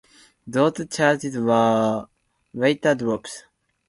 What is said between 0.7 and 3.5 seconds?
charges were later dropped.